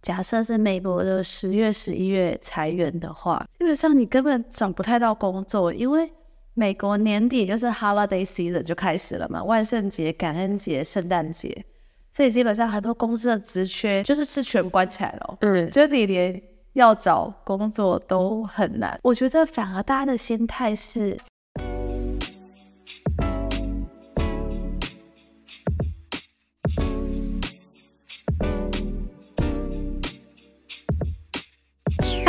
[0.00, 6.10] 假设是美国的十月、十一月裁员的话，基本上你根本找不太到工作，因为
[6.54, 11.64] 美国年底就是 holiday season 就开始了嘛，万圣节、感恩节、圣诞节，
[12.12, 15.38] 所以基本上很多公司的职缺就是是全关起来了。
[15.40, 16.42] 嗯，就你连
[16.74, 18.98] 要找工作都很难。
[19.02, 21.18] 我觉得反而大家的心态是。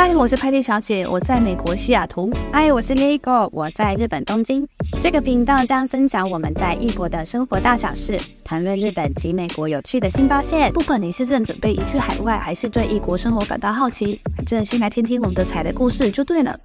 [0.02, 2.30] 嗨，我是派蒂小姐，我在美国西雅图。
[2.50, 4.66] 嗨，我是 Lego 我在日本东京。
[5.02, 10.72] 这个频道将分享我们在异国的生活大小事，谈论日本及美国有趣的新发现。
[10.72, 16.58] 不管你是正准备移去海外，还是对异国生活感到好奇，反正先来听听我们的彩的故事就对了。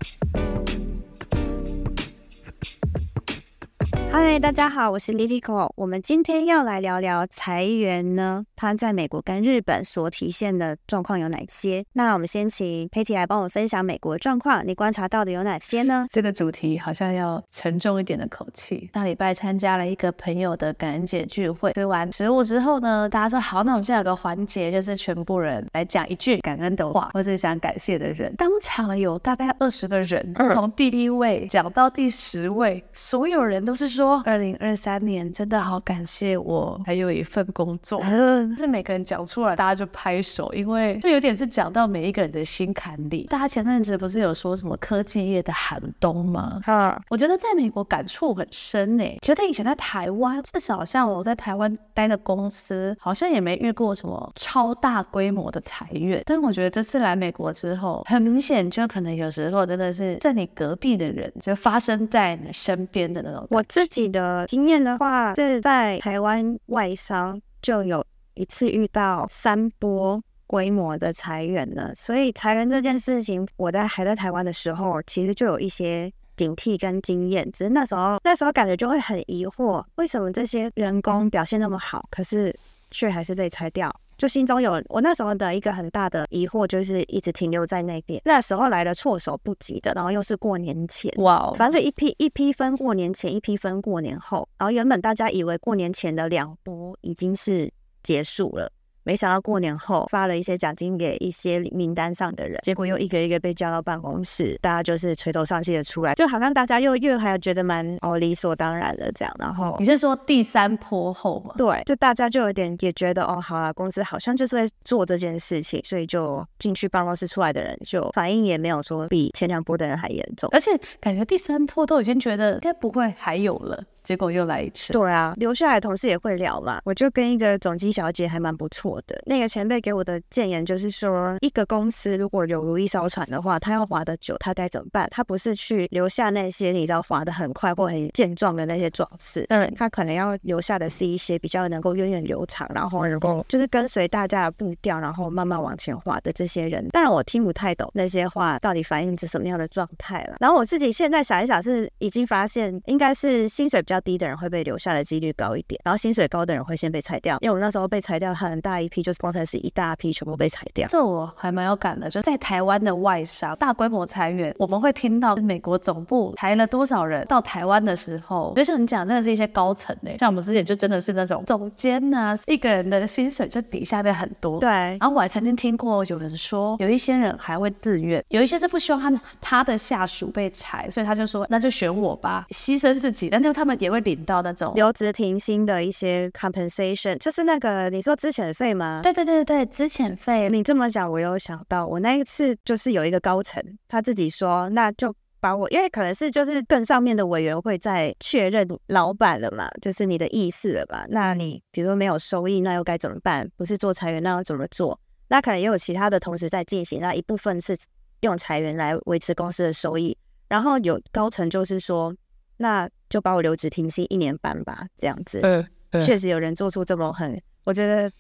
[4.18, 5.70] 嗨，大家好，我是 Lilico。
[5.76, 11.84] 我们今天要来聊聊裁员呢，它在美国跟日本所体现的状况有哪些？
[11.91, 16.07] 那我们先请 Patty 来帮我分享美国状况，你观察到的有哪些呢？
[16.10, 18.90] 这个主题好像要沉重一点的口气。
[18.94, 28.34] 上礼拜参加了一个朋友的感恩节聚会，吃完食物之后呢，大家说好，那我们现在有个环节，就是全部人来讲一句感恩的话，或是想感谢的人。
[28.38, 34.04] 当场有大概二十个人，从第一位讲到第十位，所有人都是说。
[34.25, 38.01] 二零二三年真的好感谢我还有一份工作，
[38.57, 43.23] 是每个人讲出来，大家就拍手，因为这有点是讲到每一个人的心坎里。
[43.29, 46.59] 大家前阵子不是有说什么科技业的寒冬吗？
[46.63, 56.21] 哈，我觉得在美国感触很深诶，觉得以前在台湾，至少像我在台湾待的公司，好像也没遇过什么超大规模的裁员。
[56.26, 63.48] 但是我觉得这次来美国之后，很明显就可能有时候真的是在你隔壁的人，就发生在你身边的那种。
[63.49, 77.50] 我自己的经验的话，是在台湾外商就有一次遇到三波规模的裁员了，所以裁员这件事情，我在还在台湾的时候，其实就有一些警惕跟经验。
[77.51, 82.56] 只是那时候那时候感觉就会很疑惑，为什么这些员工表现那么好，可是
[82.91, 83.94] 却还是被裁掉？
[84.17, 88.21] 就心中有我那时候的一个很大的疑惑，就是一直停留在那边。
[88.25, 94.47] 那时候来的措手不及的，然后又是过年前，哇 Wow，反正一批一批分过年前，一批分过年后。
[94.57, 97.71] 然后原本大家以为过年前的两波已经是
[98.03, 98.71] 结束了。
[99.05, 109.33] 没想到过年后发了一些奖金给一些名单上的人，结果又一个一个被叫到办公室，大家就是垂头丧气的出来，就好像大家又又还觉得蛮哦理所当然的这样。
[109.39, 111.53] 然后你是说第三波后吗？
[111.55, 123.83] 对，就大家就有点也觉得哦，好啊，公司好像就是会做这件事情，所以就进去办公室出来的人就反应也没有说比前两波的人还严重，而且感觉第三波都已经觉得应该不会还有了。
[124.05, 124.93] 结果又来一次。
[124.93, 126.79] 对啊，留下来的同事也会聊嘛。
[126.85, 129.19] 我就跟一个总机小姐还蛮不错的。
[129.25, 135.07] 那个前辈给我的建言就是说，一个公司如果有如意艘船的话，他要划得久，他该怎么办？
[135.11, 146.88] 他不是去留下那些你知道划得很快或很健壮的那些壮士，嗯，他可能要留下的是一些比较能够源远流长，然后能够就是跟随大家的步调，然后慢慢往前划的这些人。
[146.89, 150.38] 当然我听不太懂那些话到底反映着什么样的状态了。
[150.39, 153.94] 然后我自己现在想一想，是已经发现应该是薪水比较。
[153.95, 157.38] 较低的人会被留下的几率高一点，然后薪水高的人会先被裁掉。
[157.39, 160.88] 因为我那时候被裁掉很大一批，就是光才是一大批全部被裁掉。
[160.89, 174.59] 这我还蛮有感的，就在台湾的外商大规模裁员，我们会听到美国总部裁了多少人，到台湾的时候，就像你讲，真的是一些高层诶，像我们之前就真的是那种总监啊，一个人的薪水就比下面很多。
[174.59, 183.75] 对，然后我还曾经听过有人说，有一些人还会自愿，有一些是不希望他他的下属被裁，所以他就说那就选我吧，牺牲自己，但是他们。
[183.85, 189.01] 也会领到那种留职停薪的一些 compensation，就是那个你说资遣费吗？
[189.03, 190.50] 对对对对，资遣费。
[190.50, 201.06] 你这么讲，我有想到，我那一次就是有一个高层，他自己说，那就把我，因为可能是就是更上面的委员会在确认老板了嘛，就是你的意思了吧？
[201.09, 203.47] 那你比如说没有收益，那又该怎么办？
[203.56, 205.00] 不是做裁员，那要怎么做？
[205.28, 207.77] 那可能也有其他的同时在进行，那一部分是
[208.21, 210.18] 用裁员来维持公司的收益，
[210.48, 212.12] 然后有高层就是说。
[212.57, 215.40] 那就把我留职停薪一年半吧，这样子。
[215.44, 218.12] 嗯，嗯，确实有人做出这么很，我觉得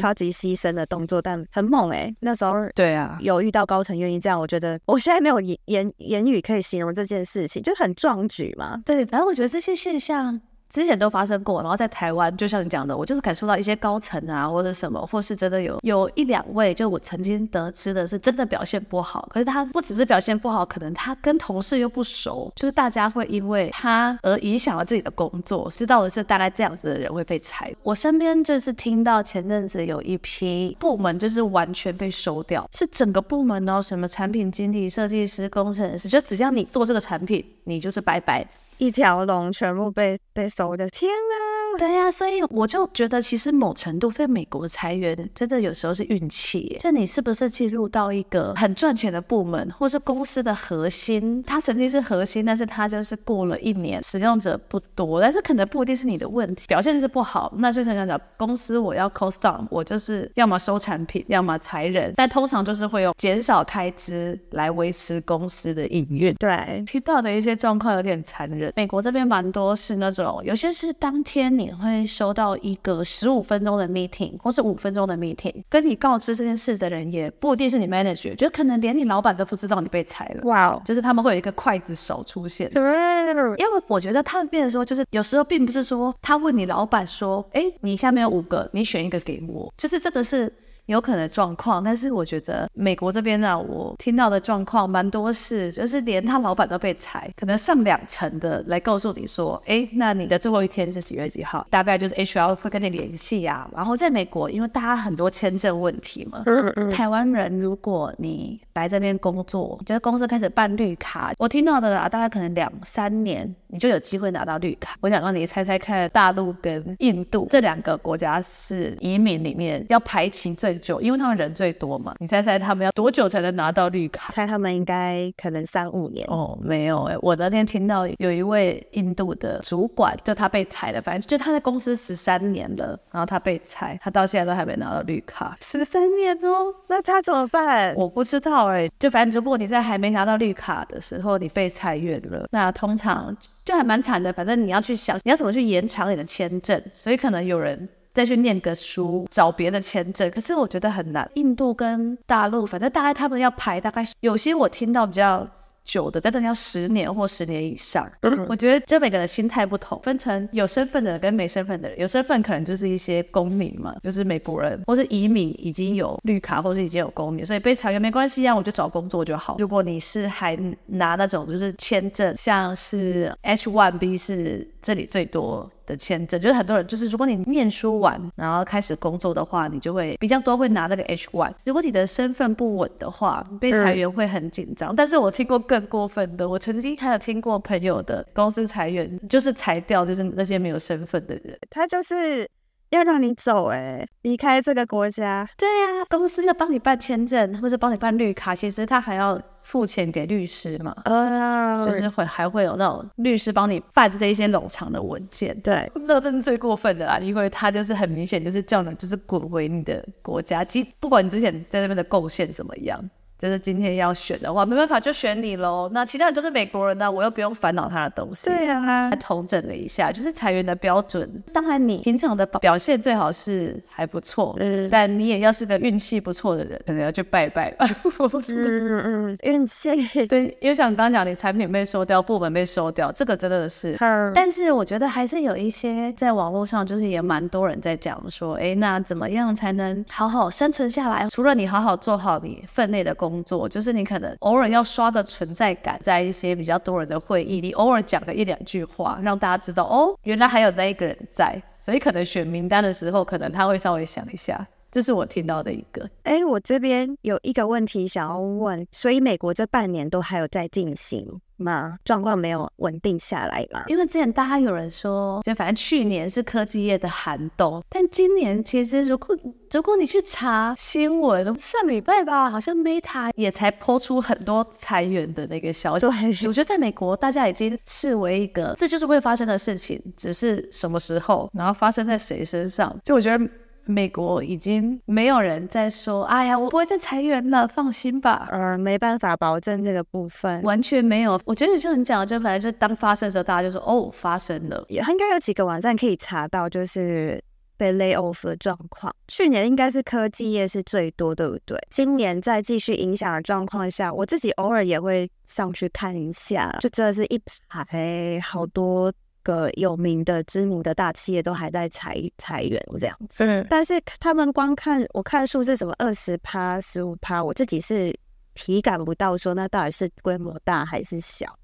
[0.00, 2.16] 超级牺牲的动作，但很猛哎、欸。
[2.20, 8.80] 那时候对啊，有遇到高层愿意这样，我觉得我现在没有言言言语可以形容这件事情，就很壮举嘛。
[8.84, 27.74] 对，反正我觉得这些现象之前都发生过，然后在台湾，就像你讲的，我就是感受到一些高层啊，或者什么，或是真的有有一两位，就我曾经得知的是真的表现不好，可是他不只是表现不好，可能他跟同事又不熟，就是大家会因为他而影响了自己的工作，知道的是大概这样子的人会被裁。
[27.82, 38.46] 我身边就是听到前阵子有一批部门就是完全被收掉，是整个部门哦，什么产品经理、设计师、工程师，就只要你做这个产品，你就是拜拜，
[38.78, 41.69] 一条龙全部被被我的天啊！
[41.78, 46.78] 对呀、啊，所以我就觉得，其实某程度在美国裁员，真的有时候是运气。
[46.80, 51.42] 就你是不是进入到一个很赚钱的部门，或是公司的核心？
[51.46, 57.52] 它曾经是核心，但是它就是过了一年，使用者不多，但是可能不一定是你的问题，表现就是不好。
[57.56, 66.32] 那就想想讲，公司我要 cost down，我就是要么收产品，要么裁人，但通常就是会用减少开支来维持公司的营运。
[66.34, 68.72] 对，听到的一些状况有点残忍。
[68.76, 70.54] 美国这边蛮多是那种有。
[70.60, 80.42] 些是当天你会收到一个十五分钟的 meeting，或是五分钟的 meeting，跟你告知这件事的人也不一定是你 manager，就可能连你老板都不知道你被裁了。
[80.44, 82.70] 哇哦，就是他们会有一个刽子手出现。
[82.74, 90.52] 因为我觉得他们变得说，就是有时候并不是说他问你老板说，哎，你下面有五个，你选一个给我，就是这个是。
[90.90, 101.66] 有可能状况，但是我觉得美国这边呢、啊，我听到的状况蛮多是，就是连他老板都被裁，可能上两层的来告诉你说，哎，那你的最后一天是几月几号？
[101.70, 103.68] 大概就是 HR 会跟你联系呀。
[103.74, 106.44] 然后在美国，因为大家很多签证问题嘛，
[106.90, 114.96] 台湾人如果你来这边工作，就是公司开始办绿卡，我听到的啊，大概可能两三年你就有机会拿到绿卡。
[115.00, 124.32] 我想让你猜猜看，大陆跟印度这两个国家是移民里面要排期最久，因为他们人最多嘛，你猜猜他们要多久才能拿到绿卡？
[124.32, 137.94] 猜他们应该可能三五年哦，没有哎、欸，我那天听到有一位印度的主管，就他被裁了，反正就他在公司十三年了，然后他被裁，他到现在都还没拿到绿卡，十三年哦，那他怎么办？
[137.94, 147.88] 我不知道哎、欸，就反正如果你在还没拿到绿卡的时候你被裁员了，那通常就还蛮惨的，反正你要去想你要怎么去延长你的签证，所以可能有人。
[148.12, 151.28] 再去念个书，找别的签证，可是我觉得很难。
[151.34, 155.48] 印度跟大陆，反正大概他们要排，大概有些我听到比较
[155.84, 158.08] 久的，真的要十年或十年以上。
[158.48, 161.98] 我觉得这每个人心态不同，分成有身份的人跟没身份的人。
[161.98, 169.56] 有身份可能就是一些公民嘛，就是美国人或是移民，已经有绿卡或是已经有公民，所以被裁员没关系啊，我就找工作就好。
[169.58, 175.70] 如果你是还拿那种就是签证，像是 H1B 是这里最多。
[175.86, 181.52] 的签证就是很多人，就是如果你念书完，然后开始工作的话，你就会比较多会拿那个 H one。
[181.64, 184.92] 如果你的身份不稳的话，被裁员会很紧张。
[184.92, 192.48] 嗯、但是我听过更过分的，我曾经还有听过朋友的公司裁员，就是裁掉就是那些没有身份的人，他就是
[192.90, 195.48] 要让你走、欸，哎，离开这个国家。
[195.56, 199.40] 对呀、啊，公司要帮你办签证或者帮你办绿卡，其实他还要。
[199.70, 213.00] 付钱给律师嘛，呃，就是会还会有那种律师帮你办这一些冗长的文件，对，那真是最过分的啦，因为他就是很明显就是叫你就是滚回你的国家，即不管你之前在那边的贡献怎么样。
[213.40, 215.88] 就是今天要选的话，没办法就选你喽。
[215.94, 218.48] 那其他人都是美国人呢、啊，我又不用烦恼他的东西。
[218.48, 221.42] 对啊，统整了一下，就是裁员的标准。
[221.50, 227.86] 当然，你平常的表现最好是还不错，嗯，但你也要是个运气不错的人，可能要去拜拜吧。
[228.50, 230.26] 嗯嗯，运气。
[230.26, 233.96] 对，因为像刚刚讲，你产品被收掉，部门被收掉，这个真的是。
[234.00, 234.30] 嗯。
[234.34, 241.26] 但是我觉得还是有一些在网络上，就是也蛮多人在讲说，哎，那怎么样才能好好生存下来？
[241.30, 243.29] 除了你好好做好你分内的工。
[243.30, 254.66] 工作就是你可能偶尔要刷的存在感，在一些比较多人的会议，你偶尔讲个一两句话，让大家知道哦，原来还有那一个人在，所以可能选名单的时候，可能他会稍微想一下。
[254.90, 256.08] 这是我听到的一个。
[256.24, 261.96] 哎，我这边有一个问题想要问，所以美国这半年都还有在进行吗？
[262.04, 263.84] 状况没有稳定下来吗？
[263.86, 269.36] 因为之前大家有人说，就反正去年是科技业的寒冬，但今年其实如果
[269.70, 276.06] 如果你去查新闻，上礼拜吧，好像 Meta 也才抛出很多裁员的那个消息。
[276.46, 282.98] 我觉得在美国，大家已经视为一个这就是会发生的事情，只是什么时候，然后发生在谁身上。
[283.04, 283.48] 就我觉得。
[283.86, 288.48] 美国已经没有人在说，哎呀，我不会再裁员了，放心吧。
[288.50, 291.40] 呃，没办法保证这个部分，完全没有。
[291.44, 294.84] 我觉得就你讲的，就反正就当发生的时候，大家就说，哦，发生了。
[294.88, 297.42] 也应该有几个网站可以查到，就是
[297.76, 299.12] 被 lay off 的状况。
[299.26, 301.78] 去年应该是科技业是最多，对不对？
[301.90, 309.12] 今年在继续影响的状况下，我自己偶尔也会上去看一下，就真的是一排好多。
[309.42, 313.44] 个有名的知名的大企业都还在裁裁员这样子。
[313.44, 318.14] 是，但是他们光看我看数是什么二十趴、十五趴，我自己是
[318.54, 321.58] 体感不到说那到底是规模大还是小，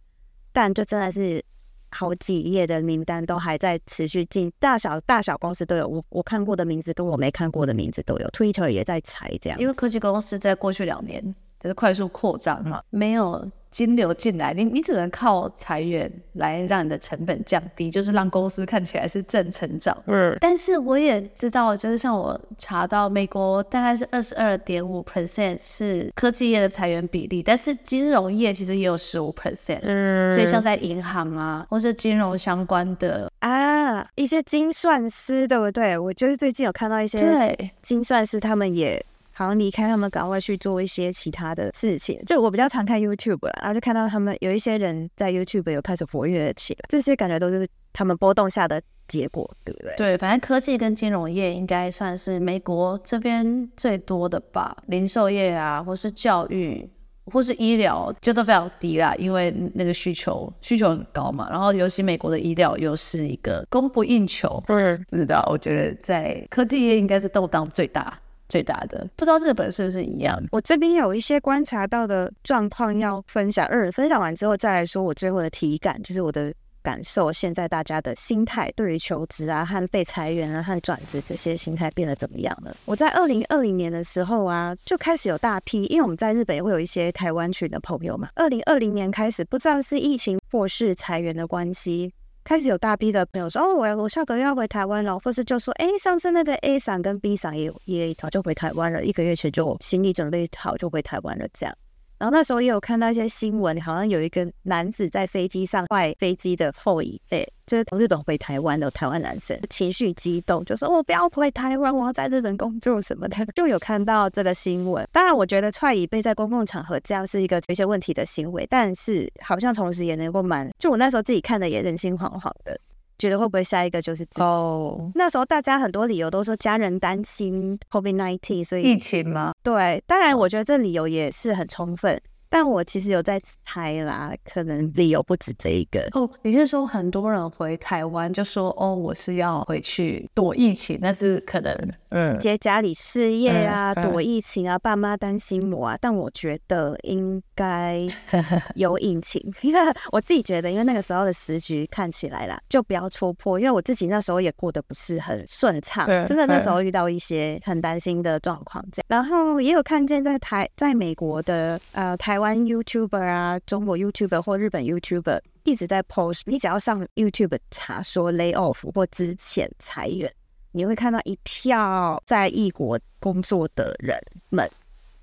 [0.52, 1.44] 但就真的是。
[1.92, 11.34] 好几页的名单都还在持续进，大小大小公司都有，我我看过的名字跟我没看过的名字都有，Twitter 也在裁这样，因为科技公司在过去两年
[11.66, 13.50] 就是快速扩张嘛，没有。
[13.68, 19.94] 金流进来，你你只能靠裁员来让你的成本降低，就是让公司看起来是正成长。
[20.06, 29.80] 嗯，但是我也知道，就是像我查到，美国大概是二十二点五 percent 是科技业的裁员比例，但是金融业其实也有十五 percent。
[29.82, 35.98] 嗯，所以像在银行啊，或是金融相关的啊，一些精算师，对不对？
[35.98, 39.04] 我就是最近有看到一些对精算师，他们也。
[39.36, 42.18] 好像离开他们，岗位去做一些其他的事情。
[42.24, 49.94] 就我比较常看 YouTube 啦，然后就看到他们有一些人在 YouTube 有开始活跃起来，这些感觉都是他们波动下的结果，对不对？
[49.98, 54.74] 对，反正科技跟金融业应该算是美国这边最多的吧。
[54.86, 56.88] 零售业啊，或是教育，
[57.26, 61.46] 或是医疗，就都非常低啦，因为那个需求需求很高嘛。
[61.50, 68.18] 然后尤其美国的医疗又是一个供不应求，嗯，不知道，我觉得在科技业应该是动荡最大。
[68.48, 70.42] 最大的不知道日本是不是一样？
[70.52, 77.32] 我这边有一些观察到的状况要分享，二分享完之后再来说我最后的体感，就是我的感受。
[77.32, 82.76] 现在大家的心态对于求职啊和被裁员啊和转职这些心态变得怎么样了？
[82.84, 88.28] 我在二零二零年的时候啊，就开始有大批，因为我们在日本也会有一些台湾群的朋友嘛。
[88.36, 92.12] 二零二零年开始，不知道是疫情或是裁员的关系。
[92.46, 101.76] 开始有大批的朋友说：“哦，我我下个月要回台湾了。”或是就说：“哎，上次那个 A 伞跟 B 伞也也早就回台湾了，一个月前就行李准备好就回台湾了。”这样。
[102.18, 115.06] 然后那时候也有看到一些新闻，好像有一个男子在飞机上坏飞机的后椅背，就是从日本回台湾的台湾男生，情绪激动，就说：“我不要回台湾，我要在日本工作什么的。”就有看到这个新闻。
[115.12, 120.70] 当然，我觉得踹椅背在公共场合这样是一个有一些问题的行为，但是好像同时也能够蛮……
[120.78, 122.78] 就我那时候自己看的也人心惶惶的。
[123.18, 125.10] 觉得会不会下一个就是自己？Oh.
[125.14, 129.52] 那时候大家很多理由都说家人担心 COVID-19，所以疫情吗？
[129.62, 132.20] 对，当然我觉得这理由也是很充分。
[132.48, 136.30] 但我其实有在猜啦，可能理由不止这一个哦。
[136.42, 141.76] 你是说很多人回台湾就说哦，我是要回去躲疫情，那是可能
[142.16, 145.98] 嗯接家里事业啊，嗯、躲疫情啊，爸妈担心我啊。
[146.00, 148.06] 但我觉得应该
[148.74, 149.80] 有隐情，因 为
[150.10, 153.58] 我自己觉得，因为那个时候的时局看起来啦，就不要戳破。
[153.60, 159.06] 因为我自己那时候也过得不是很顺畅，真的那时候遇到一些很担心的状况这样。
[159.08, 162.16] 然后也有看见在台在美国的呃。
[162.16, 170.32] 台湾 YouTuber 啊，中国 YouTuber 或日本 YouTuber 一直在 post，你只要上 YouTube 查说 lay off 或之前裁员，
[170.76, 174.14] 你会看到一票在异国工作的人
[174.50, 174.70] 们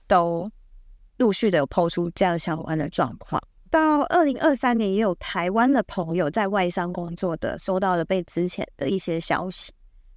[0.08, 0.50] 都
[1.18, 3.40] 陆续的有抛出这样相关的状况。
[3.70, 9.72] 到二零二三年，也有台湾的朋友在外商工作的收到了被之前的一些消息。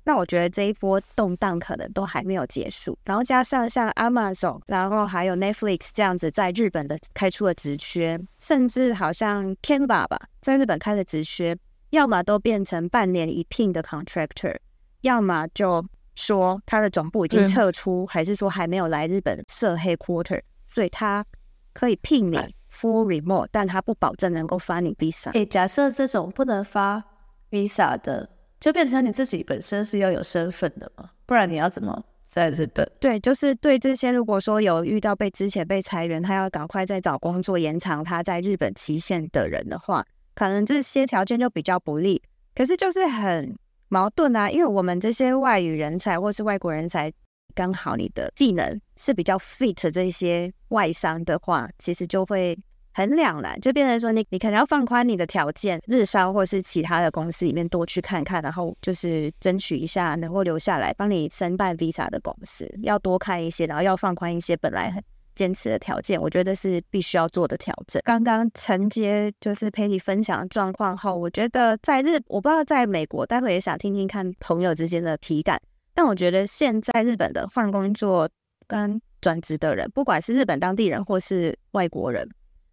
[0.05, 11.55] 那我觉得这一波动荡可能都还没有结束，然后加上像 Amazon，然后还有 Netflix 这样子在日本的开出了职缺，甚至好像 Canva 吧，在日本开的职缺，
[11.91, 14.57] 要么都变成半年一聘的 contractor，
[15.07, 15.85] 要么就
[16.15, 21.25] 说他的总部已经撤出，还是说还没有来日本设 headquarter，所以他
[21.73, 22.37] 可以聘你
[22.71, 25.31] full remote，但他不保证能够发你 visa。
[25.33, 27.03] 诶，假设这种不能发
[27.51, 28.31] visa 的。
[28.59, 32.91] 就变成你自己本身是要有身份的嘛，不然你要怎么在日本？
[32.99, 40.03] 对，就是对这些如果说有遇到被之前被裁员，他要赶快再找工作延长他在日本期限的人的话，
[40.35, 42.21] 可能这些条件就比较不利。
[42.55, 43.55] 可是就是很
[43.89, 47.13] 矛盾啊，因为我们这些外语人才或是外国人才，
[47.55, 52.59] 刚好你的技能是比较 fit 这些外商的话，其实就会。
[52.97, 65.05] 很两难，就变成说你你可能要放宽你的条件，日商或是其他的公司里面多去看看，然后就是争取一下能够留下来帮你申办 visa 的公司，要多看一些，然后要放宽一些本来很
[65.37, 68.03] 坚持的条件，我觉得是必须要做的调整。
[68.05, 75.61] 刚刚承接就是陪你分享的状况后，我觉得在日我不知道在美国，待会也想听听看朋友之间的体感，
[75.95, 78.29] 但我觉得现在日本的换工作
[78.67, 82.29] 跟转职的人，不管是日本当地人或是外国人。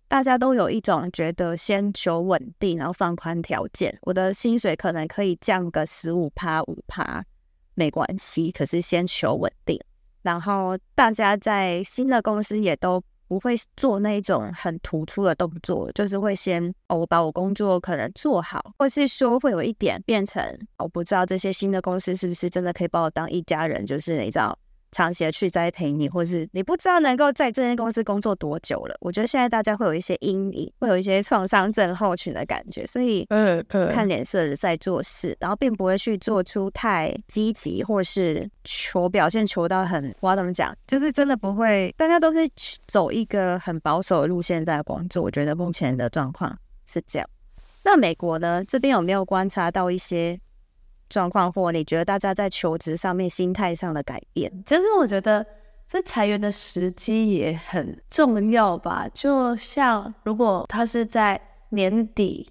[0.10, 3.98] 大家都有一种觉得先求稳定，然后放宽条件。
[4.02, 7.24] 我的薪水可能可以降个十五趴、五趴，
[7.74, 8.52] 没关系。
[8.52, 9.80] 可是先求稳定。
[10.24, 20.44] 然后大家在新的公司也都不会做那种很突出的动作，就是会先哦，我把我工作可能做好，或是说会有一点变成
[20.78, 24.58] 我不知道这些新的公司是不是真的可以把我当一家人，就是你知道。
[24.94, 28.96] 长期的去栽培你，或是你不知道能够在这间公司工作多久了。
[29.02, 33.28] 我觉得现在大家会有一些阴影，会有一些创伤症候群的感觉，所以
[33.92, 42.48] 看脸色的在做事，然后并不会去做出太积极，或是求表现求到很，我要怎么讲，就是真的不会，大家都是
[42.88, 45.24] 走一个很保守的路线在工作。
[45.24, 47.28] 我觉得目前的状况是这样。
[47.84, 48.64] 那美国呢？
[48.64, 50.40] 这边有没有观察到一些？
[51.14, 55.46] 状况，或你觉得大家在求职上面心态上的改变，其实我觉得
[55.88, 59.08] 这裁员的时机也很重要吧。
[59.14, 61.40] 就像如果他是在
[61.70, 62.50] 年底，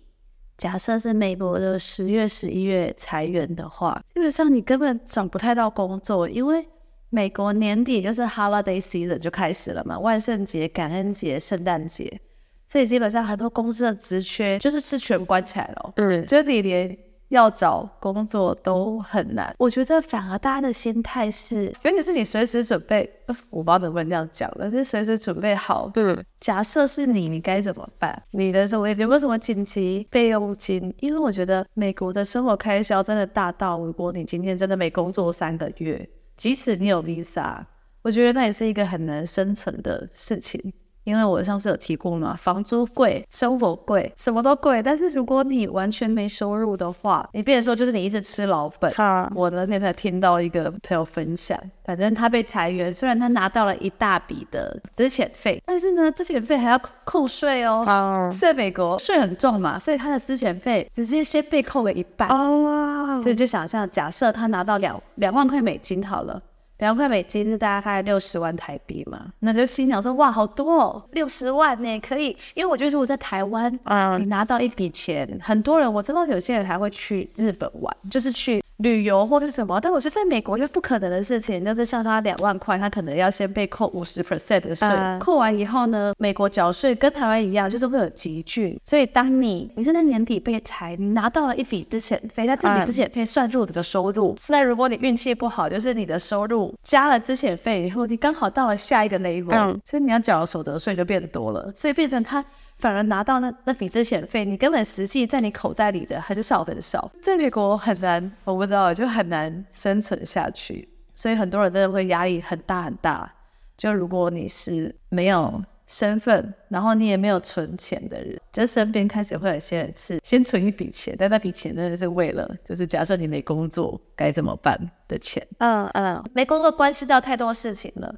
[0.57, 6.64] 假设是美国的十月、十一月裁员的话，基本上你根本找不太到工作，因为
[7.11, 12.21] 美国年底就是 holiday season 就开始了嘛，万圣节、感恩节、圣诞节，
[12.69, 15.92] 所以基本上很多公司的职缺就是是全关起来了。
[15.97, 16.97] 嗯，就你连。
[17.32, 23.10] 要找工作都很难，我觉得反而大家的心态是，尤其是你随时准备，
[23.48, 25.88] 我不知道能不能这样讲，但是随时准备好。
[25.94, 28.22] 对，假设是你，你该怎么办？
[28.32, 30.94] 你的什么有没有什么紧急备用金？
[31.00, 37.64] 因为我觉得美国的生活开销真的大到，如果你今天真的没工作三个月，即使你有 visa，
[38.02, 40.72] 我觉得那也是一个很难生存的事情。
[41.04, 44.82] 因为我上次有提过嘛，房租贵，生活贵，什么都贵。
[44.82, 48.92] 但是如果你完全没收入的话，你变成说就是你一直吃老本。
[48.94, 57.82] 哈，我那天才听到一个朋友分享，反正他被裁员，虽然他拿到了一大笔的资遣费，但是呢，资遣费还要扣税哦。
[57.85, 62.28] 好，在美国税很重嘛，所以他的资遣费直接先被扣了一半。
[62.28, 66.40] 哦，所以就想象，假设他拿到两两万块美金好了。
[66.82, 69.26] 两块美金是大概六十万台币嘛？
[69.38, 72.36] 那就心想说，哇，好多哦，六十万呢，可以。
[72.54, 78.60] 因为我觉得如果在台湾，嗯，你拿到一笔钱，很多人我知道有些人还会去日本玩，就是去。
[78.82, 88.78] 旅游或者什么，但我觉得在美国就不可能的事情，就是像他两万块，他可能要先被扣五十 percent 的税，呃、扣完以后呢，美国缴税跟台湾一样，就是会有集聚。
[88.84, 94.36] 所以当你你是在年底被裁，你拿到了一笔之前费，那这笔之前费算入你的收入。
[94.38, 102.44] 现在、呃、如果你运气不好，就是你的收入加了之前费以后，你刚好到了下一个 level，、嗯、所以你要缴的所得税就变多了，所以变成他。
[102.82, 113.33] 反而拿到那那笔资遣费，你根本实际在你口袋里的很少很少，在美国很难，我不知道，就很难生存下去，所以很多人真的会压力很大很大。
[113.76, 124.76] 就如果你是没有身份，然后你也没有存钱的人，就身边开始会有些人是先存一笔钱，但那笔钱真的是为了，就是假设你没工作该怎么办
[125.07, 125.46] 的钱。
[125.59, 128.12] 嗯嗯，没工作关系到太多事情了，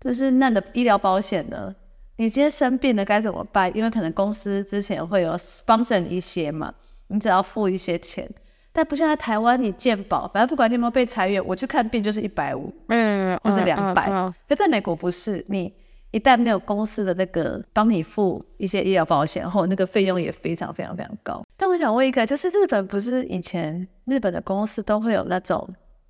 [0.00, 1.72] 就是那的医疗保险呢？
[2.18, 3.74] 你今天生病了该怎么办？
[3.76, 6.74] 因为可能公司之前会有 sponsor 一些嘛，
[7.06, 8.28] 你只要付一些钱。
[8.72, 14.10] 但不像在台湾，你健保，反正不管你有没有被裁员，我去看病就是一百五，嗯，或是两百。
[14.48, 15.72] 可在美国不是，你
[16.10, 21.40] 一旦没有公司的那个帮你付一些医疗保险后，那个费用也非常非常非常高。
[21.56, 25.68] 但我想问一个，就是日本不是以前日本的公司都会有那种？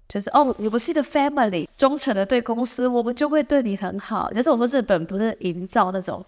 [0.08, 4.32] 就是哦，你不是一个 family，忠诚的对公司，我们就会对你很好。
[4.32, 6.24] 就是我们日本不是营造那种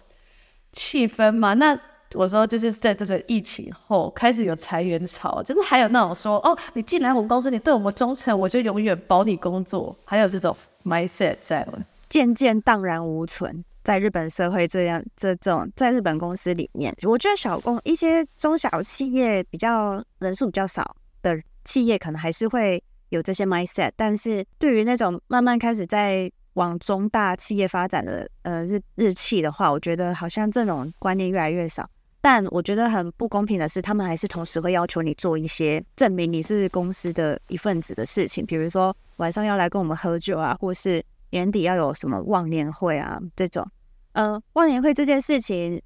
[0.71, 1.55] 气氛吗？
[1.55, 1.75] 那
[2.13, 9.95] 我说就是在这个疫情后开始有裁员潮，就是还有那种说哦，你进来我们公司，你对我们忠诚，我就永远保你工作。
[10.05, 11.67] 还有这种 mindset 在，
[12.07, 13.65] 渐渐荡然无存。
[13.83, 22.83] 在日本社会这样这种在日本公司里面，我觉得小公一些中小企业比较人数比较少的企业，可能还是会。
[23.11, 31.87] 有这些 mindset，但是对于那种慢慢开始在往中大企业发展的呃日日企的话，我觉得好像这种观念越来越少。
[32.21, 43.67] 但我觉得很不公平的是，他们还是同时会要求你做一些证明你是公司的一份子的事情，比如说晚上要来跟我们喝酒啊，或是年底要有什么忘年会啊这种。
[44.13, 45.81] 呃，忘年会这件事情，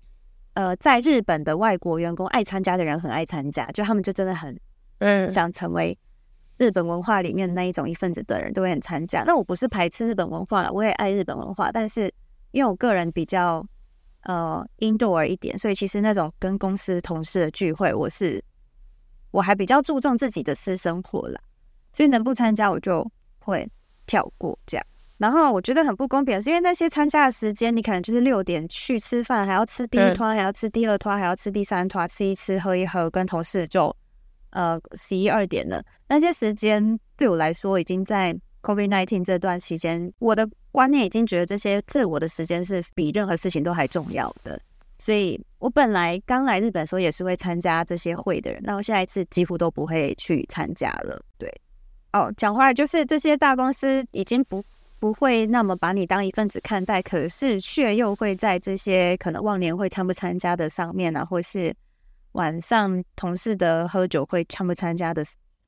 [0.54, 4.60] 呃，在日本的外国员工爱参加的人很爱参加，就他们就真的很
[5.00, 5.98] 嗯想成为。
[6.58, 9.24] 日本文化里面那一种一份子的人都会很参加。
[9.24, 11.70] 那我不是排斥日本文化了，我也爱日本文化。
[11.72, 12.10] 但是
[12.52, 13.65] 因为我个人比较
[14.24, 18.41] 呃 indoor 一点，所以其实那种跟公司同事的聚会，我是
[19.32, 21.41] 我还比较注重自己的私生活啦。
[21.91, 23.06] 所以能不参加我就
[23.39, 23.70] 会
[24.06, 24.86] 跳过这样。
[25.18, 33.96] 然后我觉得很不公平，是因为那些参加的时间，你可能就是六点去吃饭，还要吃第一团，还要吃第二团，还要吃第三团，吃一吃，喝一喝，跟同事就。
[34.56, 44.58] 呃，十一二点了，那些时间对我来说，已经在 COVID-19 这段期间，我的观念已经觉得这些自我的时间是比任何事情都还重要的。
[44.98, 51.22] 所以我本来刚来日本的时候也是会参加这些会的人，那我下一次几乎都不会去参加了。
[51.38, 51.54] 对，
[52.13, 54.63] 哦，讲回来就是这些大公司已经不
[55.00, 61.76] 不会那么把你当一份子看待，可是却又会在这些可能忘年会参不参加的上面啊，或是
[62.36, 65.24] 晚上同事的喝酒会参不参加的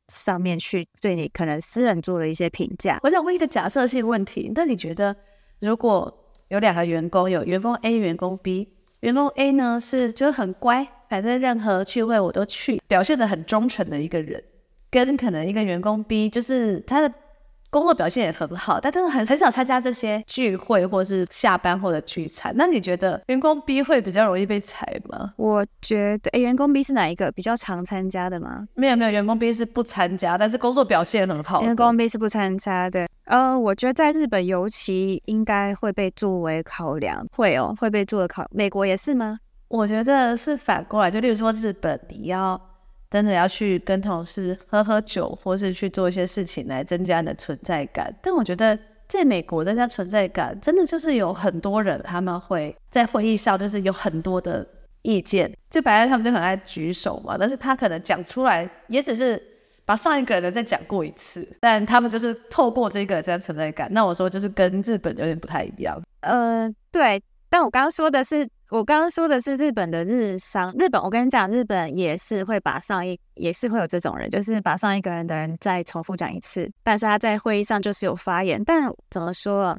[0.10, 3.00] 上面去对你可能私人做了一些评价。
[3.04, 5.16] 我想问一个假设性问题，那你觉得
[5.60, 6.14] 如果
[6.50, 8.70] 有两个员工，有员工 A、员工 B？
[9.02, 14.44] 员工 A 呢是就是很乖，反正任何聚会我都去，表现的很忠诚的一个人，
[14.90, 17.14] 跟可能一个员工 B 就是他的
[17.70, 22.54] 工作表现也很好，但他很很少参加这些聚会或是下班后的聚餐。
[22.56, 25.34] 那你觉得员工 B 会比较容易被裁吗？
[25.36, 28.68] 我觉得，诶，员工 B 是哪一个比较常参加的吗？
[28.76, 31.62] 没有没有，员工 B 是不参加，但是工作表现很好。
[31.64, 33.08] 员工 B 是不参加的。
[33.26, 38.46] 呃，我觉得在日本尤其应该会被作为考量，会哦，会被作为考。
[38.52, 39.40] 美国也是吗？
[39.68, 42.60] 我觉得是反过来，就例如说日本，你要
[43.10, 48.14] 真的要去跟同事喝喝酒，或是去做一些事情来增加你的存在感。
[48.22, 54.68] 但我觉得在美国，增加存在感真的就是有很多人他们会在会议上就是有很多的
[55.02, 59.42] 意见，就本来他们就很爱举手嘛，但是他可能讲出来也只是。
[59.88, 63.88] 把上一个人的再讲过一次，但他们就是透过这个人这样存在感。
[63.94, 65.98] 那我说就是跟日本有点不太一样。
[66.20, 70.74] 呃，对，但我刚刚说的是，我刚刚说的是日本的日商。
[70.78, 78.62] 日本，我跟你讲，日本也是会把上一，也是会有这种人，就是把上一个人的人再重复讲一次，但是他在会议上就是有发言。
[78.64, 79.78] 但怎么说了？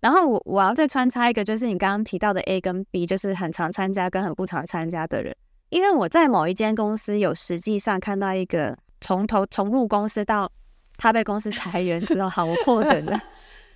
[0.00, 5.34] 然后我我要再穿插一个，就是你刚刚提到的 A 跟 B，就是很常参加跟很不常参加的人。
[5.70, 8.76] 因为我在某一间公司有实际上看到一个。
[9.00, 10.50] 从头从入公司到
[10.96, 13.20] 他被公司裁员之后，好破等的。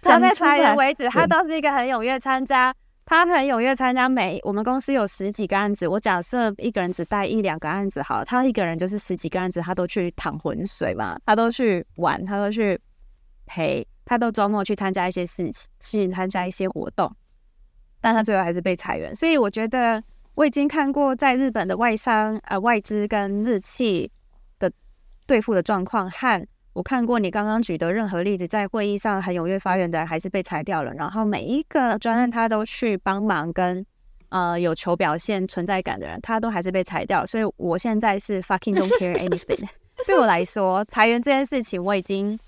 [0.01, 2.75] 他被裁员为止，他倒是一个很踊跃参加。
[3.09, 12.79] 他很踊跃参加每我们公司有十几个案子，我假设一个人只带一两个案子好了，他一个人就是十几个案子，他都去淌浑水嘛，他都去玩，他都去
[13.47, 17.11] 陪，他都周末去参加一些事情，去参加一些活动。
[18.03, 24.13] 但他最后还是被裁员，所以我觉得我已经看过在日本的外商呃外资跟日企
[24.59, 24.71] 的。
[25.27, 26.47] 对付的状况和
[26.79, 33.85] 我看过你刚刚举的任何例子，在会议上很踊跃发言的人还是被裁掉了，然后每一个专案他都去帮忙跟
[34.29, 39.69] 呃有求表现存在感的人，他都还是被裁掉，所以我现在是 fucking don't care anything。
[40.07, 42.39] 对我来说，裁员这件事情我已经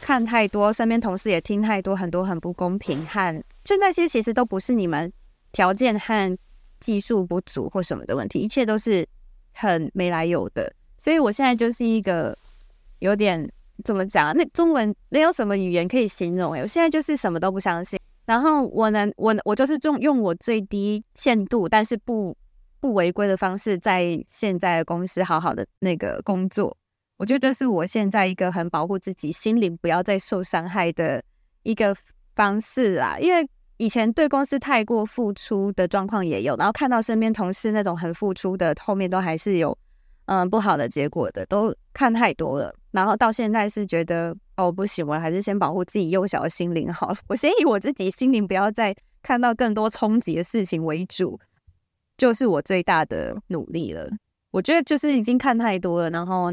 [0.00, 5.12] 看太多，身边同事也听太多，很多很不公平和就那些其实都不是你们
[5.52, 6.38] 条件和
[6.80, 9.06] 技术不足或什么的问题，一切都是
[9.52, 10.72] 很没来由的。
[10.96, 12.34] 所以我现在就是一个
[13.00, 13.46] 有点
[13.84, 14.32] 怎么讲啊？
[14.32, 17.98] 那中文没有什么语言可以形容诶，我现在就是什么都不相信。
[18.24, 22.36] 然后我能，我我就是用用我最低限度，但是不
[22.80, 26.76] 不违规的方式，在现在的公司好好的那个工作。
[27.18, 31.22] 我觉得这是我现在一个很保护自己心灵不要再受伤害的
[31.62, 31.96] 一个
[32.34, 33.16] 方式啊。
[33.18, 39.76] 因为以前对公司太过付出的状况也有，然后看到身边同事那种很付出的，后面都还是有。
[40.26, 51.38] 嗯，不好的结果的都看太多了，然后到现在是觉得哦不行，我还是先保护自己幼小的心灵好， 我先以我自己心灵不要再看到更多冲击的事情为主，
[52.16, 54.08] 就是我最大的努力了。
[54.50, 56.52] 我觉得就是已经看太多了，然后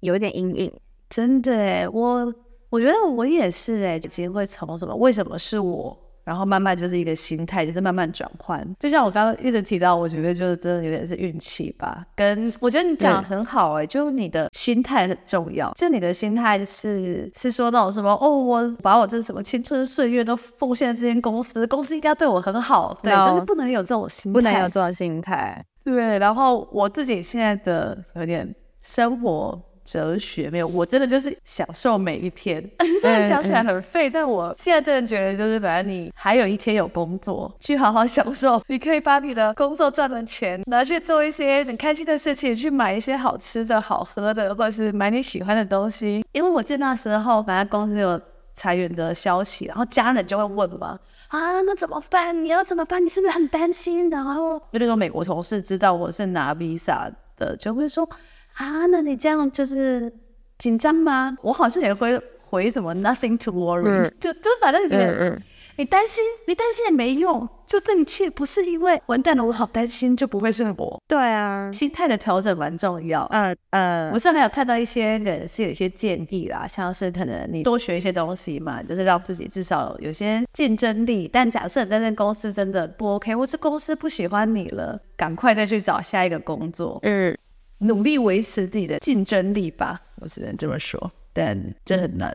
[0.00, 0.72] 有一点阴影，
[1.08, 2.34] 真的，我
[2.70, 4.96] 我觉得我也是哎，其实会从什么？
[4.96, 5.96] 为什么是我？
[6.24, 8.66] 然后慢慢就是一个心态，就是慢慢转换。
[8.78, 12.04] 就像我刚刚一直提到，我觉得就是真的有点是运气吧。
[12.14, 15.72] 跟我觉得你讲的很好哎、欸，就你的心态很重要。
[15.76, 22.98] 就你的心态是是说那种什么哦，我把我这什么青春岁月都奉献这间公司，公司应该对我很好。
[23.02, 25.64] 对，真的不能有这种心态，不能有这种心态。
[25.84, 29.60] 对，然后我自己现在的有点生活。
[29.84, 32.62] 哲学没有，我真的就是享受每一天。
[33.00, 38.62] 虽然想起来很废，但我现在真的觉得，就是反正你还有一天有工作，去好好享受。
[38.68, 46.24] 你可以把你的工作赚的钱拿去做一些很开心的事情，去买一些好吃的好喝的，或者是买你喜欢的东西。
[46.32, 48.20] 因为我记得那时候，反正公司有
[48.54, 52.42] 裁员的消息，然后家人就会问嘛，啊，那怎么办？
[52.42, 53.04] 你要怎么办？
[53.04, 54.08] 你是不是很担心？
[54.10, 58.08] 然后就那种美国同事知道我是拿 visa 的，就会说。
[58.54, 60.12] 啊，那你这样就是
[60.58, 61.36] 紧张吗？
[61.42, 65.42] 我好像也会回什么 nothing to worry，、嗯、就就反正你
[65.78, 67.48] 你担心，你担心也没用。
[67.66, 71.02] 就这一切不是因为完蛋了，我好担心，就不会是我。
[71.08, 73.26] 对啊，心态的调整蛮重要。
[73.30, 81.26] 嗯嗯，我上还有看到一些人是有一些建议啦，像是可能你多学一些东西嘛，就是让自己至少有些竞争力。
[81.32, 86.98] 但假设你在这公司真的不 OK，或是公司不喜欢你了，赶快再去找下一个工作。
[87.04, 87.34] 嗯，
[87.82, 91.12] 努力维持自己的竞争力吧，我只能这么说。
[91.32, 92.34] 但这很难。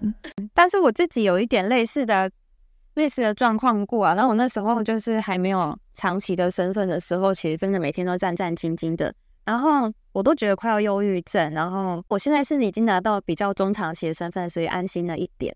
[0.54, 2.30] 但是我自己有一点类似的。
[2.96, 9.14] 类似的状况过啊，然后我那时候就是还没有长期的身份的时候，其实真的每天都战战兢兢的，
[9.46, 11.54] 然后我都觉得快要忧郁症。
[11.54, 15.56] 然后我现在是已经拿到比较中长期的身份，所以安心了一点。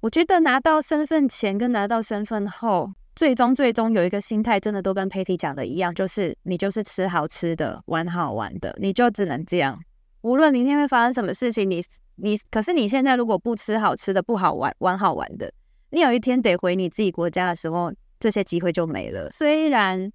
[0.00, 9.76] 我觉得拿到身份前跟拿到身份后，最终最终有一个心态，真的都跟 Patty 讲的一样，就是你就是吃好吃的，玩好玩的，你就只能这样。
[10.20, 11.82] 无论明天会发生什么事情，你
[12.14, 15.52] 你可是你现在如果不吃好吃的，不好玩玩好玩的。
[15.90, 19.28] 你有一天得回你自己国家的时候，这些机会就没了。
[19.32, 20.12] 虽然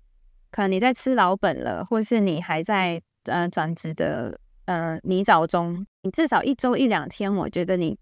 [0.49, 7.99] 可能你在吃老本了，或是你还在呃转职的呃泥沼中，你至少一周一两天，我觉得你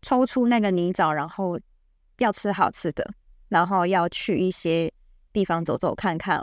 [0.00, 1.60] 抽出那个泥沼，然后
[2.16, 3.06] 要吃好吃的，
[3.48, 4.92] 然后要去一些
[5.32, 6.42] 地方走走看看，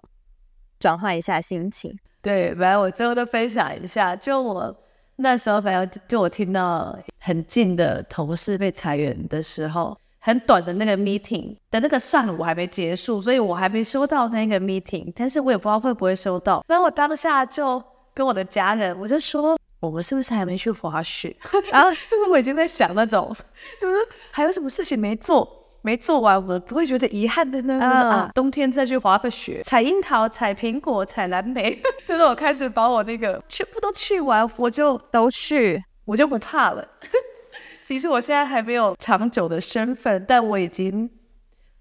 [0.80, 1.98] 转换一下心情。
[2.22, 4.76] 对，反正我最后都分享一下，就我
[5.18, 9.98] 那时候，反正就我听到很近的同事被裁员的时候。
[10.26, 16.64] 很短的那个 meeting 的那个上午还没结束，所以我还没收到那个 meeting，但是我也不知道会不会收到。
[16.66, 21.36] 然后我当下就跟我的家人，我就说，我们是不是还没去滑雪？
[21.70, 23.36] 然后 就是我已经在想那种，
[23.82, 23.98] 就是
[24.32, 27.74] 还有什么事情没做，没做完，我不会觉得遗憾的呢？
[27.80, 36.88] 就是啊，冬天再去滑个雪，采樱桃、采苹果、采蓝莓， 就是我开始把我那个全部都去完，我就都去，我就不怕了。
[37.84, 41.10] 其实我现在还没有长久的身份，但我已经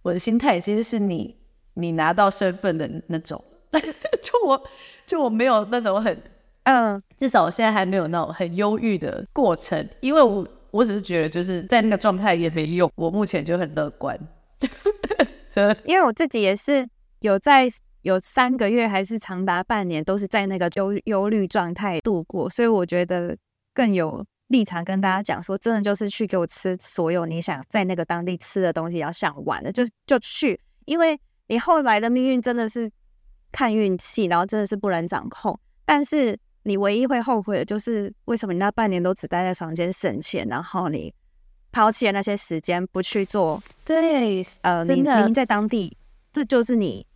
[0.02, 1.36] 我的心态其实是你
[1.74, 3.42] 你拿到身份的那种，
[4.20, 4.60] 就我
[5.06, 6.20] 就我没有那种很
[6.64, 14.18] 嗯，至少我现在还没有那种很忧郁的过程，因为我我只是觉得就是在那个状态也没用，我目前就很乐观。
[15.84, 16.84] 因为我自己也是
[17.20, 17.68] 有在
[18.00, 23.36] 有三个月还是长达半年都是在那个忧忧虑状态度过，所以我觉得
[23.72, 24.26] 更有。
[24.48, 32.92] 立场跟大家讲说，真的就是去给我吃所有你想在那个当地吃的东西，要想玩的就就去，因为你后来的命运真的是
[33.50, 35.58] 看运气，然后真的是不能掌控。
[35.86, 41.12] 但是你唯一会后悔的就是为什么你那半年都只待在房间省钱，然后你
[41.70, 43.62] 抛弃了那些时间不去做。
[43.84, 45.96] 对，呃，你您在当地，
[46.32, 47.06] 这就是你。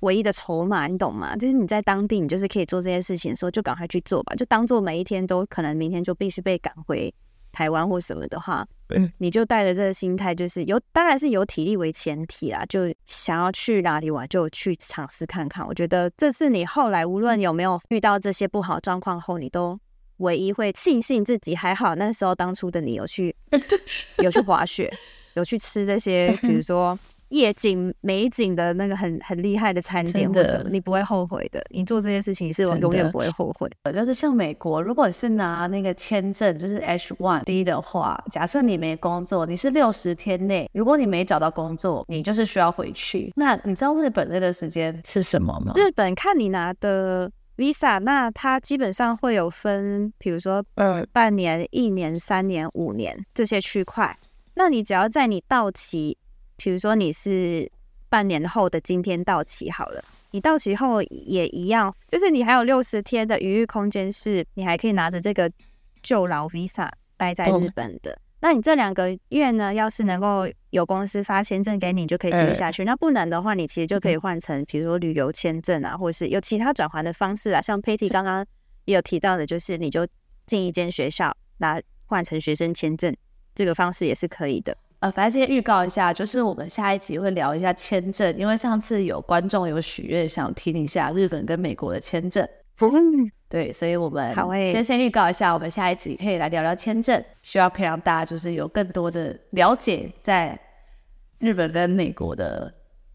[0.00, 1.34] 唯一的筹码，你懂吗？
[1.34, 4.34] 就是你在当地，你就是可以做这件事情的时候，就赶快去做吧。
[4.36, 7.12] 就当做每一天都可能，明天就必须被赶回
[7.56, 12.62] 台湾或什么的话，嗯，你就带着这个心态，就是有，当然是有体力为前提啦。
[12.68, 15.66] 就想要去哪里玩，就去尝试看看。
[15.66, 19.78] 我觉得这是你后来无论有没有遇到这些不好状况后，你都
[20.18, 21.94] 唯一会庆幸自己还好。
[21.94, 23.34] 那时候当初的你有去
[24.22, 24.92] 有去滑雪，
[25.32, 26.98] 有去吃这些，比如说。
[27.30, 31.64] 夜景美景的那个很很厉害的餐点或什么，你不会后悔的。
[31.70, 33.68] 你做这件事情是我永远不会后悔。
[33.92, 43.32] 就是像美国，如果是拿那个签证，就是 H one B 的话，假设你没工作，你是六十天内，如果你没找到工作，你就是需要回去。
[43.34, 45.72] 那你知道日本那个时间是什么吗？
[45.74, 54.16] 日本看你拿的 Visa，那它基本上会有分，比如说呃半年、一年、三年、五年这些区块。
[54.54, 56.16] 那你只要在你到期。
[56.56, 57.70] 比如说你是
[58.08, 65.50] 半年后的今天到期好了，你到期后也一样，就是你还有六十天的余裕空间，是你还可以拿着这个
[66.02, 68.10] 旧劳 Visa 待在日本的。
[68.12, 68.18] Oh.
[68.40, 72.82] 那你这两个月呢，要是能够有公司发签证给你，就可以继续下去。
[72.82, 72.86] Uh.
[72.86, 77.60] 那不能的话，你其实就可以换成，比如说旅游签证啊，或者是有其他转换的方式啊。
[77.60, 78.46] 像 Patty 刚刚
[78.84, 80.06] 也有提到的，就是你就
[80.46, 83.16] 进一间学校，拿换成学生签证，
[83.54, 84.76] 这个方式也是可以的。
[85.00, 92.48] 呃，反正先预告一下，就是我们下一集会聊一下签证，因为上次有观众有许愿想听一下日本跟美国的签证。
[92.80, 94.34] 嗯，对，所以我们
[94.72, 100.58] 先先预告一下，我们下一集可以来聊聊签证，需要可以让大家就是有更多的了解，在
[101.38, 102.72] 日本跟美国的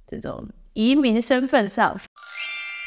[0.08, 2.00] 这种移民身份上。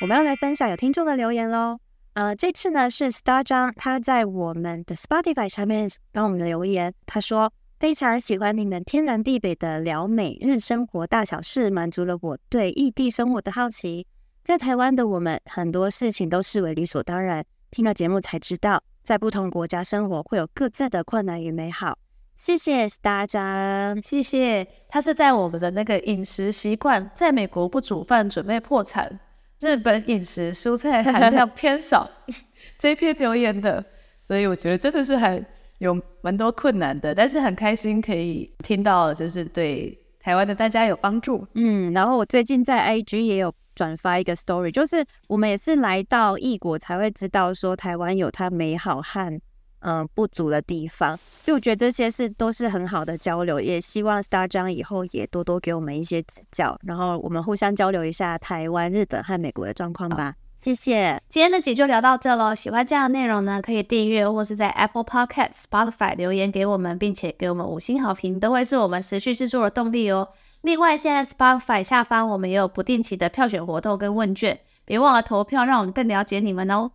[0.03, 1.79] 我们要来分享有听众的留言喽。
[2.13, 7.53] 呃，这次呢是 Star 张，他在我们的 Spotify 上面帮我们的留言，他说。
[7.79, 14.07] 非常喜欢你们天南地北的聊每日生活大小事，满足了我对异地生活的好奇。
[14.43, 17.45] 在台湾的我们，很多事情都视为理所当然。
[17.71, 21.99] 听了节目才知道，在不同国家生活会有各自的困难与美好。
[22.37, 24.67] 谢谢 Sta，谢谢。
[24.89, 29.19] 他是在我们的那个饮食习惯，在美国不煮饭准备破产，
[29.61, 32.09] 日本饮食蔬菜含量偏少
[32.79, 33.85] 这篇留言的，
[34.27, 35.45] 所以我觉得真的是很
[35.79, 41.47] 有蛮多困难的，但是很开心可以听到，就是对台湾的大家有帮助。
[41.55, 49.41] 嗯，然后我最近在 IG 也有转发一个 story，就是我们也是来到异国才会知道说台湾有它美好和。
[49.87, 60.35] 嗯，不足的地方，所以我觉得这些是都是很好的交流，也希望 Star 张以后也多多给我们一些指教，然后我们互相交流一下台湾、日本和美国的状况吧。
[60.64, 62.55] 谢谢，今天的集就聊到这喽。
[62.55, 70.27] 喜欢这样的内容呢，可以订阅或是在 Apple Podcast、Spotify 留言给我们，并且给我们五星好评，都会是我们持续制作的动力哦。
[70.62, 76.92] 另外，现在 Spotify 下方我们也有不定期的票选活动跟问卷，别忘了投票，让我们更了解你们哦。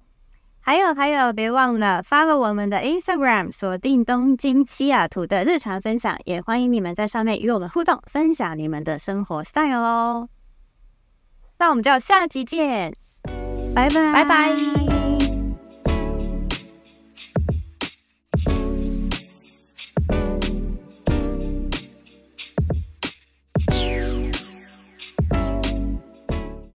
[0.62, 10.30] 还有还有，别忘了 follow 我们的 Instagram，锁定东京西雅图的日常分享，也欢迎你们在上面与我们互动，分享你们的生活 style 哦。
[11.60, 12.96] 那我们就下集见，
[13.88, 15.19] 拜拜。